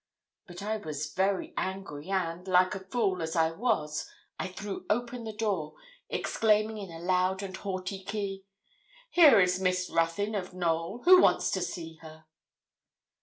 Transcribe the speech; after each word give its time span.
But 0.47 0.63
I 0.63 0.77
was 0.77 1.13
very 1.13 1.53
angry, 1.55 2.09
and, 2.09 2.47
like 2.47 2.73
a 2.73 2.79
fool 2.79 3.21
as 3.21 3.35
I 3.35 3.51
was, 3.51 4.09
I 4.39 4.47
threw 4.47 4.87
open 4.89 5.25
the 5.25 5.31
door, 5.31 5.75
exclaiming 6.09 6.79
in 6.79 6.89
a 6.89 6.97
loud 7.05 7.43
and 7.43 7.55
haughty 7.55 8.03
key 8.03 8.43
'Here 9.11 9.39
is 9.39 9.59
Miss 9.61 9.91
Ruthyn 9.91 10.33
of 10.33 10.55
Knowl. 10.55 11.03
Who 11.05 11.21
wants 11.21 11.51
to 11.51 11.61
see 11.61 11.97
her?' 12.01 12.25